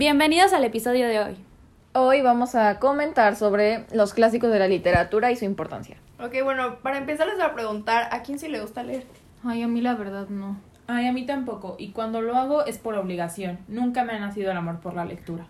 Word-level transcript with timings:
Bienvenidos 0.00 0.54
al 0.54 0.64
episodio 0.64 1.06
de 1.08 1.20
hoy. 1.20 1.36
Hoy 1.92 2.22
vamos 2.22 2.54
a 2.54 2.78
comentar 2.78 3.36
sobre 3.36 3.84
los 3.92 4.14
clásicos 4.14 4.50
de 4.50 4.58
la 4.58 4.66
literatura 4.66 5.30
y 5.30 5.36
su 5.36 5.44
importancia. 5.44 5.98
Ok, 6.18 6.36
bueno, 6.42 6.78
para 6.78 6.96
empezar 6.96 7.26
les 7.26 7.36
voy 7.36 7.44
a 7.44 7.52
preguntar, 7.52 8.08
¿a 8.10 8.22
quién 8.22 8.38
sí 8.38 8.48
le 8.48 8.62
gusta 8.62 8.82
leer? 8.82 9.04
Ay, 9.44 9.60
a 9.60 9.68
mí 9.68 9.82
la 9.82 9.96
verdad 9.96 10.30
no. 10.30 10.58
Ay, 10.86 11.06
a 11.06 11.12
mí 11.12 11.26
tampoco. 11.26 11.76
Y 11.78 11.90
cuando 11.90 12.22
lo 12.22 12.34
hago 12.34 12.64
es 12.64 12.78
por 12.78 12.94
obligación. 12.94 13.58
Nunca 13.68 14.04
me 14.04 14.14
ha 14.14 14.18
nacido 14.18 14.50
el 14.50 14.56
amor 14.56 14.80
por 14.80 14.94
la 14.94 15.04
lectura. 15.04 15.48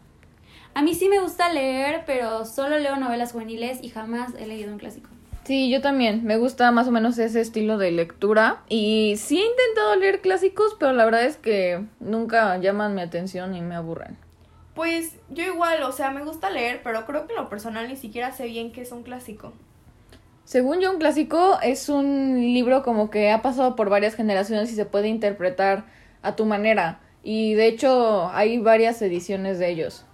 A 0.74 0.82
mí 0.82 0.96
sí 0.96 1.08
me 1.08 1.20
gusta 1.20 1.52
leer, 1.52 2.02
pero 2.04 2.44
solo 2.44 2.76
leo 2.80 2.96
novelas 2.96 3.30
juveniles 3.30 3.78
y 3.80 3.90
jamás 3.90 4.32
he 4.36 4.48
leído 4.48 4.72
un 4.72 4.80
clásico. 4.80 5.10
Sí, 5.44 5.70
yo 5.70 5.80
también. 5.80 6.24
Me 6.24 6.38
gusta 6.38 6.72
más 6.72 6.88
o 6.88 6.90
menos 6.90 7.16
ese 7.18 7.40
estilo 7.40 7.78
de 7.78 7.92
lectura. 7.92 8.62
Y 8.68 9.14
sí 9.16 9.38
he 9.38 9.46
intentado 9.46 9.94
leer 9.94 10.20
clásicos, 10.20 10.74
pero 10.76 10.92
la 10.92 11.04
verdad 11.04 11.22
es 11.22 11.36
que 11.36 11.84
nunca 12.00 12.58
llaman 12.58 12.96
mi 12.96 13.02
atención 13.02 13.54
y 13.54 13.60
me 13.60 13.76
aburren. 13.76 14.18
Pues 14.80 15.18
yo 15.28 15.44
igual, 15.44 15.82
o 15.82 15.92
sea, 15.92 16.10
me 16.10 16.24
gusta 16.24 16.48
leer, 16.48 16.80
pero 16.82 17.04
creo 17.04 17.26
que 17.26 17.34
en 17.34 17.42
lo 17.42 17.50
personal 17.50 17.86
ni 17.86 17.96
siquiera 17.96 18.32
sé 18.32 18.46
bien 18.46 18.72
qué 18.72 18.80
es 18.80 18.92
un 18.92 19.02
clásico. 19.02 19.52
Según 20.44 20.80
yo, 20.80 20.90
un 20.90 20.98
clásico 20.98 21.58
es 21.62 21.90
un 21.90 22.40
libro 22.40 22.82
como 22.82 23.10
que 23.10 23.30
ha 23.30 23.42
pasado 23.42 23.76
por 23.76 23.90
varias 23.90 24.14
generaciones 24.14 24.72
y 24.72 24.74
se 24.74 24.86
puede 24.86 25.08
interpretar 25.08 25.84
a 26.22 26.34
tu 26.34 26.46
manera. 26.46 26.98
Y 27.22 27.52
de 27.52 27.66
hecho 27.66 28.30
hay 28.32 28.56
varias 28.56 29.02
ediciones 29.02 29.58
de 29.58 29.68
ellos. 29.68 30.06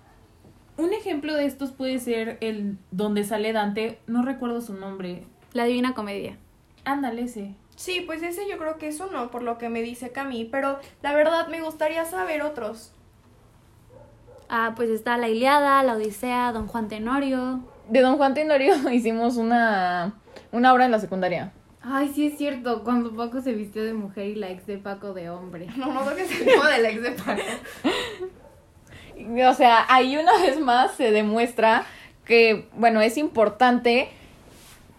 Un 0.78 0.92
ejemplo 0.92 1.34
de 1.34 1.46
estos 1.46 1.70
puede 1.70 2.01
ser 2.01 2.37
el 2.40 2.76
donde 2.90 3.23
sale 3.23 3.52
Dante, 3.52 4.01
no 4.09 4.24
recuerdo 4.24 4.60
su 4.62 4.74
nombre. 4.74 5.23
La 5.52 5.66
Divina 5.66 5.95
Comedia. 5.95 6.38
Ándale 6.84 7.23
ese. 7.23 7.54
Sí, 7.76 8.02
pues 8.04 8.20
ese 8.24 8.48
yo 8.51 8.59
creo 8.59 8.78
que 8.78 8.88
es 8.88 8.98
uno, 8.98 9.30
por 9.30 9.45
lo 9.45 9.59
que 9.59 9.68
me 9.68 9.82
dice 9.82 10.10
Cami, 10.10 10.45
pero 10.45 10.80
la 11.02 11.14
verdad 11.14 11.46
me 11.46 11.62
gustaría 11.62 12.04
saber 12.04 12.42
otros. 12.42 12.92
Ah, 14.48 14.73
pues 14.77 14.91
está 14.91 15.16
La 15.16 15.28
Iliada, 15.28 15.82
La 15.82 15.95
Odisea, 15.95 16.52
Don 16.52 16.66
Juan 16.68 16.88
Tenorio. 16.88 17.60
De 17.88 18.01
Don 18.01 18.16
Juan 18.16 18.34
Tenorio 18.34 18.74
hicimos 18.93 19.37
una, 19.37 20.15
una 20.52 20.73
obra 20.73 20.84
en 20.84 20.90
la 20.90 20.98
secundaria. 20.98 21.52
Ay, 21.82 22.10
sí 22.15 22.26
es 22.26 22.37
cierto, 22.37 22.82
cuando 22.82 23.15
Paco 23.15 23.40
se 23.40 23.52
vistió 23.52 23.85
de 23.85 23.93
mujer 23.93 24.26
y 24.26 24.35
la 24.35 24.51
ex 24.51 24.66
de 24.66 24.79
Paco 24.79 25.15
de 25.15 25.30
hombre. 25.30 25.68
No, 25.76 25.93
no 25.93 26.01
creo 26.04 26.16
que 26.16 26.26
sea 26.26 26.57
como 26.57 26.68
del 26.68 26.85
ex 26.87 27.02
de 27.02 27.10
Paco. 27.12 27.43
O 29.48 29.54
sea, 29.54 29.87
ahí 29.88 30.16
una 30.16 30.37
vez 30.43 30.60
más 30.60 30.92
se 30.92 31.10
demuestra 31.10 31.85
que, 32.24 32.68
bueno, 32.74 33.01
es 33.01 33.16
importante 33.16 34.09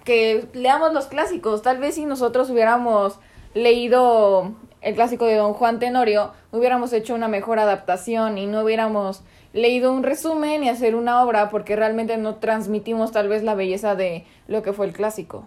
que 0.05 0.47
leamos 0.53 0.93
los 0.93 1.07
clásicos. 1.07 1.61
Tal 1.61 1.79
vez 1.79 1.95
si 1.95 2.05
nosotros 2.05 2.49
hubiéramos 2.49 3.19
leído 3.53 4.55
el 4.87 4.95
clásico 4.95 5.25
de 5.25 5.35
Don 5.35 5.51
Juan 5.51 5.79
Tenorio, 5.79 6.31
hubiéramos 6.53 6.93
hecho 6.93 7.13
una 7.13 7.27
mejor 7.27 7.59
adaptación 7.59 8.37
y 8.37 8.45
no 8.45 8.61
hubiéramos 8.61 9.21
leído 9.51 9.91
un 9.91 10.01
resumen 10.01 10.63
y 10.63 10.69
hacer 10.69 10.95
una 10.95 11.23
obra 11.23 11.49
porque 11.49 11.75
realmente 11.75 12.15
no 12.15 12.35
transmitimos 12.35 13.11
tal 13.11 13.27
vez 13.27 13.43
la 13.43 13.53
belleza 13.53 13.95
de 13.95 14.25
lo 14.47 14.63
que 14.63 14.71
fue 14.71 14.85
el 14.85 14.93
clásico. 14.93 15.45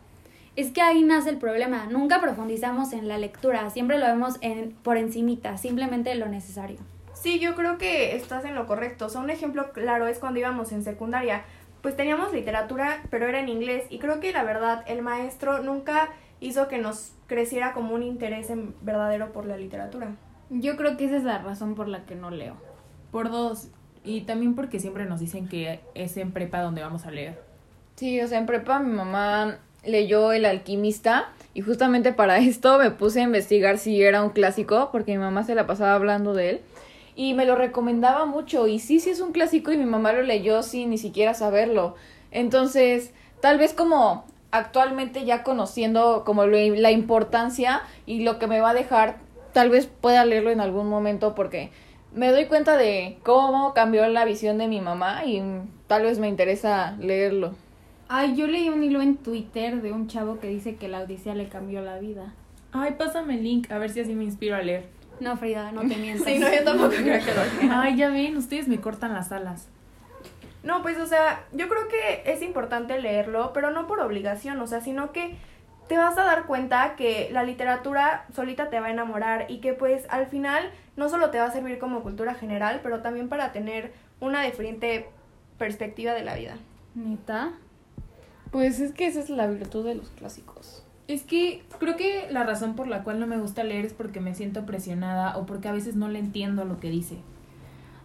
Es 0.56 0.72
que 0.72 0.82
ahí 0.82 1.02
nace 1.02 1.30
el 1.30 1.38
problema. 1.38 1.86
Nunca 1.86 2.20
profundizamos 2.20 2.92
en 2.92 3.08
la 3.08 3.16
lectura, 3.16 3.70
siempre 3.70 3.96
lo 3.96 4.04
vemos 4.04 4.34
en, 4.42 4.72
por 4.82 4.98
encimita, 4.98 5.56
simplemente 5.56 6.14
lo 6.16 6.26
necesario. 6.26 6.76
Sí, 7.14 7.38
yo 7.38 7.54
creo 7.54 7.78
que 7.78 8.16
estás 8.16 8.44
en 8.44 8.54
lo 8.54 8.66
correcto. 8.66 9.06
O 9.06 9.08
sea, 9.08 9.22
un 9.22 9.30
ejemplo 9.30 9.72
claro 9.72 10.06
es 10.06 10.18
cuando 10.18 10.38
íbamos 10.38 10.70
en 10.70 10.84
secundaria. 10.84 11.44
Pues 11.80 11.96
teníamos 11.96 12.34
literatura, 12.34 13.00
pero 13.08 13.26
era 13.26 13.40
en 13.40 13.48
inglés. 13.48 13.84
Y 13.88 14.00
creo 14.00 14.20
que 14.20 14.34
la 14.34 14.44
verdad, 14.44 14.84
el 14.86 15.00
maestro 15.00 15.62
nunca 15.62 16.10
hizo 16.40 16.68
que 16.68 16.78
nos 16.78 17.12
creciera 17.26 17.72
como 17.72 17.94
un 17.94 18.02
interés 18.02 18.50
en 18.50 18.74
verdadero 18.82 19.32
por 19.32 19.46
la 19.46 19.56
literatura. 19.56 20.16
Yo 20.50 20.76
creo 20.76 20.96
que 20.96 21.04
esa 21.04 21.16
es 21.16 21.24
la 21.24 21.38
razón 21.38 21.74
por 21.74 21.86
la 21.86 22.04
que 22.04 22.16
no 22.16 22.30
leo. 22.30 22.56
Por 23.12 23.30
dos. 23.30 23.68
Y 24.04 24.22
también 24.22 24.54
porque 24.54 24.80
siempre 24.80 25.04
nos 25.04 25.20
dicen 25.20 25.48
que 25.48 25.80
es 25.94 26.16
en 26.16 26.32
prepa 26.32 26.62
donde 26.62 26.82
vamos 26.82 27.06
a 27.06 27.10
leer. 27.10 27.38
Sí, 27.96 28.20
o 28.20 28.26
sea, 28.26 28.38
en 28.38 28.46
prepa 28.46 28.80
mi 28.80 28.92
mamá 28.92 29.58
leyó 29.84 30.32
El 30.32 30.44
alquimista 30.44 31.28
y 31.54 31.60
justamente 31.60 32.12
para 32.12 32.38
esto 32.40 32.78
me 32.78 32.90
puse 32.90 33.20
a 33.20 33.24
investigar 33.24 33.78
si 33.78 34.02
era 34.02 34.22
un 34.22 34.30
clásico 34.30 34.88
porque 34.90 35.12
mi 35.12 35.18
mamá 35.18 35.44
se 35.44 35.54
la 35.54 35.66
pasaba 35.66 35.94
hablando 35.94 36.34
de 36.34 36.50
él 36.50 36.60
y 37.16 37.34
me 37.34 37.44
lo 37.44 37.56
recomendaba 37.56 38.24
mucho 38.24 38.66
y 38.66 38.78
sí, 38.78 39.00
sí 39.00 39.10
es 39.10 39.20
un 39.20 39.32
clásico 39.32 39.72
y 39.72 39.76
mi 39.76 39.84
mamá 39.84 40.12
lo 40.12 40.22
leyó 40.22 40.62
sin 40.62 40.90
ni 40.90 40.98
siquiera 40.98 41.34
saberlo. 41.34 41.94
Entonces, 42.30 43.12
tal 43.40 43.58
vez 43.58 43.74
como 43.74 44.24
actualmente 44.50 45.24
ya 45.24 45.42
conociendo 45.42 46.22
como 46.24 46.46
lo- 46.46 46.56
la 46.76 46.90
importancia 46.90 47.82
y 48.06 48.22
lo 48.24 48.38
que 48.38 48.46
me 48.46 48.60
va 48.60 48.70
a 48.70 48.74
dejar, 48.74 49.18
tal 49.52 49.70
vez 49.70 49.86
pueda 49.86 50.24
leerlo 50.24 50.50
en 50.50 50.60
algún 50.60 50.88
momento 50.88 51.34
porque 51.34 51.70
me 52.14 52.30
doy 52.30 52.46
cuenta 52.46 52.76
de 52.76 53.18
cómo 53.22 53.72
cambió 53.74 54.06
la 54.08 54.24
visión 54.24 54.58
de 54.58 54.68
mi 54.68 54.80
mamá 54.80 55.24
y 55.24 55.42
tal 55.86 56.02
vez 56.02 56.18
me 56.18 56.28
interesa 56.28 56.96
leerlo. 56.98 57.52
Ay, 58.08 58.34
yo 58.34 58.48
leí 58.48 58.68
un 58.68 58.82
hilo 58.82 59.00
en 59.00 59.16
Twitter 59.16 59.80
de 59.82 59.92
un 59.92 60.08
chavo 60.08 60.40
que 60.40 60.48
dice 60.48 60.74
que 60.74 60.88
la 60.88 61.00
Odisea 61.02 61.34
le 61.36 61.48
cambió 61.48 61.80
la 61.80 61.98
vida. 61.98 62.34
Ay, 62.72 62.94
pásame 62.98 63.34
el 63.34 63.44
link, 63.44 63.70
a 63.70 63.78
ver 63.78 63.90
si 63.90 64.00
así 64.00 64.14
me 64.14 64.24
inspiro 64.24 64.56
a 64.56 64.62
leer. 64.62 64.84
No, 65.20 65.36
Frida, 65.36 65.70
no 65.70 65.82
te 65.82 65.96
mientas. 65.96 66.26
Sí, 66.26 66.38
no, 66.40 66.52
yo 66.52 66.64
tampoco 66.64 66.90
creo 66.90 67.20
que 67.24 67.66
lo. 67.66 67.72
Ay, 67.72 67.96
ya 67.96 68.08
ven, 68.08 68.36
ustedes 68.36 68.66
me 68.66 68.80
cortan 68.80 69.12
las 69.14 69.30
alas. 69.30 69.68
No, 70.62 70.82
pues, 70.82 70.98
o 70.98 71.06
sea, 71.06 71.44
yo 71.52 71.68
creo 71.68 71.88
que 71.88 72.30
es 72.30 72.42
importante 72.42 73.00
leerlo, 73.00 73.52
pero 73.52 73.70
no 73.70 73.86
por 73.86 74.00
obligación, 74.00 74.60
o 74.60 74.66
sea, 74.66 74.80
sino 74.80 75.12
que 75.12 75.36
te 75.90 75.98
vas 75.98 76.16
a 76.18 76.22
dar 76.22 76.46
cuenta 76.46 76.94
que 76.94 77.30
la 77.32 77.42
literatura 77.42 78.26
solita 78.32 78.70
te 78.70 78.78
va 78.78 78.86
a 78.86 78.90
enamorar 78.90 79.46
y 79.50 79.58
que 79.58 79.72
pues 79.72 80.06
al 80.08 80.28
final 80.28 80.70
no 80.96 81.08
solo 81.08 81.30
te 81.30 81.38
va 81.38 81.46
a 81.46 81.50
servir 81.50 81.80
como 81.80 82.02
cultura 82.02 82.34
general, 82.34 82.78
pero 82.80 83.00
también 83.00 83.28
para 83.28 83.50
tener 83.50 83.92
una 84.20 84.42
diferente 84.42 85.08
perspectiva 85.58 86.12
de 86.12 86.22
la 86.22 86.36
vida. 86.36 86.58
¿Neta? 86.94 87.54
Pues 88.52 88.78
es 88.78 88.92
que 88.92 89.08
esa 89.08 89.18
es 89.18 89.30
la 89.30 89.48
virtud 89.48 89.84
de 89.84 89.96
los 89.96 90.10
clásicos. 90.10 90.84
Es 91.08 91.24
que 91.24 91.64
creo 91.80 91.96
que 91.96 92.28
la 92.30 92.44
razón 92.44 92.76
por 92.76 92.86
la 92.86 93.02
cual 93.02 93.18
no 93.18 93.26
me 93.26 93.38
gusta 93.38 93.64
leer 93.64 93.84
es 93.84 93.92
porque 93.92 94.20
me 94.20 94.36
siento 94.36 94.66
presionada 94.66 95.36
o 95.38 95.44
porque 95.44 95.66
a 95.66 95.72
veces 95.72 95.96
no 95.96 96.08
le 96.08 96.20
entiendo 96.20 96.64
lo 96.64 96.78
que 96.78 96.90
dice. 96.90 97.16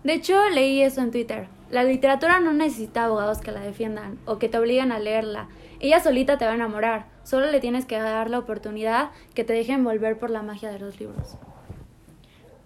De 0.03 0.13
hecho, 0.13 0.49
leí 0.49 0.81
eso 0.81 1.01
en 1.01 1.11
Twitter. 1.11 1.47
La 1.75 1.84
literatura 1.84 2.40
no 2.40 2.53
necesita 2.53 3.03
abogados 3.03 3.40
que 3.40 3.52
la 3.52 3.59
defiendan 3.59 4.18
o 4.24 4.40
que 4.40 4.47
te 4.47 4.58
obliguen 4.58 4.94
a 4.94 5.00
leerla. 5.00 5.50
Ella 5.81 6.00
solita 6.00 6.38
te 6.38 6.46
va 6.46 6.52
a 6.52 6.56
enamorar. 6.56 7.08
Solo 7.24 7.52
le 7.52 7.59
tienes 7.59 7.84
que 7.84 8.00
dar 8.00 8.30
la 8.30 8.40
oportunidad 8.40 9.12
que 9.34 9.44
te 9.44 9.52
dejen 9.52 9.84
volver 9.84 10.18
por 10.18 10.30
la 10.30 10.41
magia 10.41 10.72
de 10.72 10.80
los 10.80 11.02
libros. 11.02 11.35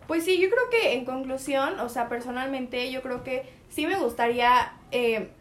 Pues 0.06 0.26
sí, 0.26 0.40
yo 0.40 0.48
creo 0.52 0.70
que 0.70 0.94
en 0.94 1.06
conclusión, 1.06 1.80
o 1.80 1.90
sea, 1.90 2.08
personalmente 2.08 2.92
yo 2.92 3.02
creo 3.02 3.24
que 3.24 3.52
sí 3.70 3.88
me 3.88 3.98
gustaría 3.98 4.74
eh, 4.92 5.32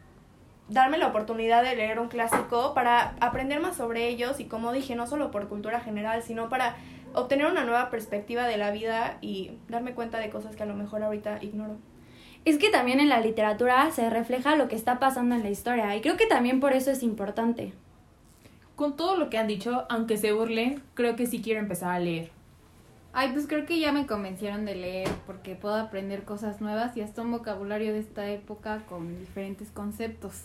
darme 0.71 0.97
la 0.97 1.09
oportunidad 1.09 1.63
de 1.63 1.77
leer 1.77 2.01
un 2.01 2.09
clásico 2.09 2.73
para 2.73 3.17
aprender 3.21 3.61
más 3.61 3.77
sobre 3.77 4.09
ellos 4.09 4.41
y 4.41 4.47
como 4.47 4.73
dije, 4.73 4.97
no 4.97 5.07
solo 5.07 5.31
por 5.31 5.47
cultura 5.49 5.81
general, 5.81 6.23
sino 6.23 6.49
para 6.49 6.77
obtener 7.13 7.45
una 7.45 7.65
nueva 7.65 7.91
perspectiva 7.91 8.47
de 8.47 8.57
la 8.57 8.71
vida 8.71 9.19
y 9.21 9.59
darme 9.69 9.93
cuenta 9.93 10.21
de 10.21 10.31
cosas 10.31 10.57
que 10.57 10.63
a 10.63 10.67
lo 10.67 10.75
mejor 10.75 11.03
ahorita 11.03 11.41
ignoro. 11.43 11.77
Es 12.49 12.57
que 12.57 12.71
también 12.71 12.99
en 12.99 13.11
la 13.11 13.21
literatura 13.21 13.91
se 13.91 14.09
refleja 14.09 14.57
lo 14.57 14.69
que 14.69 14.75
está 14.75 14.99
pasando 14.99 15.35
en 15.35 15.43
la 15.43 15.51
historia 15.51 15.95
y 15.95 16.01
creo 16.01 16.17
que 16.17 16.25
también 16.25 16.61
por 16.61 16.73
eso 16.73 16.91
es 16.91 17.03
importante. 17.03 17.75
Con 18.75 18.97
todo 18.97 19.19
lo 19.19 19.29
que 19.29 19.37
han 19.37 19.47
dicho, 19.47 19.85
aunque 19.91 20.17
se 20.17 20.33
burlen, 20.33 20.83
creo 20.95 21.15
que 21.15 21.27
sí 21.27 21.43
quiero 21.43 21.61
empezar 21.61 21.91
a 21.91 21.99
leer. 21.99 22.31
Ay, 23.13 23.33
pues 23.35 23.47
creo 23.47 23.67
que 23.67 23.79
ya 23.79 23.93
me 23.93 24.07
convencieron 24.07 24.65
de 24.65 24.77
leer 24.77 25.11
porque 25.27 25.57
puedo 25.57 25.75
aprender 25.75 26.25
cosas 26.25 26.63
nuevas 26.63 26.97
y 26.97 27.03
hasta 27.03 27.21
un 27.21 27.33
vocabulario 27.33 27.93
de 27.93 27.99
esta 27.99 28.27
época 28.31 28.83
con 28.89 29.19
diferentes 29.19 29.71
conceptos. 29.71 30.45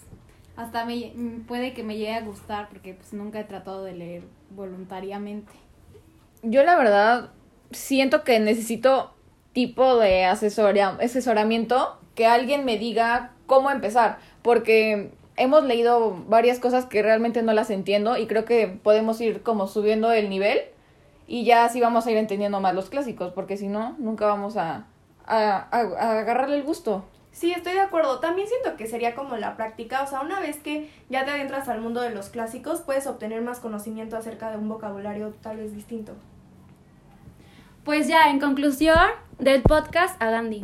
Hasta 0.57 0.83
me, 0.83 1.13
mm, 1.15 1.45
puede 1.47 1.73
que 1.73 1.83
me 1.83 1.95
llegue 1.95 2.15
a 2.15 2.21
gustar 2.21 2.67
porque 2.67 2.95
pues 2.95 3.13
nunca 3.13 3.39
he 3.39 3.45
tratado 3.45 3.81
de 3.81 3.93
leer 3.93 4.23
voluntariamente. 4.49 5.53
Yo 6.41 6.63
la 6.63 6.75
verdad 6.75 7.29
siento 7.71 8.25
que 8.25 8.41
necesito 8.41 9.12
tipo 9.53 9.97
de 9.97 10.25
asesoria, 10.25 10.89
asesoramiento 11.01 11.97
que 12.15 12.25
alguien 12.27 12.65
me 12.65 12.77
diga 12.77 13.31
cómo 13.47 13.71
empezar, 13.71 14.17
porque 14.41 15.11
hemos 15.35 15.63
leído 15.63 16.15
varias 16.27 16.59
cosas 16.59 16.85
que 16.85 17.01
realmente 17.01 17.41
no 17.41 17.53
las 17.53 17.69
entiendo 17.69 18.17
y 18.17 18.27
creo 18.27 18.45
que 18.45 18.67
podemos 18.67 19.19
ir 19.21 19.41
como 19.44 19.67
subiendo 19.67 20.11
el 20.11 20.29
nivel 20.29 20.61
y 21.27 21.45
ya 21.45 21.65
así 21.65 21.79
vamos 21.81 22.05
a 22.05 22.11
ir 22.11 22.17
entendiendo 22.17 22.59
más 22.59 22.75
los 22.75 22.89
clásicos, 22.89 23.31
porque 23.33 23.57
si 23.57 23.67
no, 23.67 23.95
nunca 23.97 24.25
vamos 24.25 24.57
a, 24.57 24.85
a, 25.25 25.67
a- 25.71 25.79
a 25.99 26.19
agarrarle 26.19 26.57
el 26.57 26.63
gusto. 26.63 27.06
Sí, 27.31 27.51
estoy 27.51 27.73
de 27.73 27.79
acuerdo. 27.79 28.19
También 28.19 28.47
siento 28.47 28.77
que 28.77 28.85
sería 28.85 29.15
como 29.15 29.38
la 29.38 29.57
práctica, 29.57 30.03
o 30.03 30.07
sea, 30.07 30.21
una 30.21 30.39
vez 30.39 30.57
que 30.57 30.91
ya 31.09 31.25
te 31.25 31.31
adentras 31.31 31.67
al 31.67 31.81
mundo 31.81 32.01
de 32.01 32.11
los 32.11 32.29
clásicos, 32.29 32.81
puedes 32.81 33.07
obtener 33.07 33.41
más 33.41 33.59
conocimiento 33.59 34.15
acerca 34.17 34.51
de 34.51 34.57
un 34.57 34.69
vocabulario 34.69 35.33
tal 35.41 35.57
vez 35.57 35.73
distinto. 35.73 36.13
Pues 37.83 38.07
ya, 38.07 38.30
en 38.30 38.39
conclusión 38.39 38.97
del 39.39 39.62
podcast 39.62 40.15
a 40.21 40.30
Gandhi. 40.30 40.63